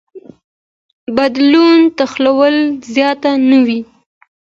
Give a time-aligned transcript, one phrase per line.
[1.15, 2.55] بدلون تحول
[2.93, 3.79] زیات نه وي.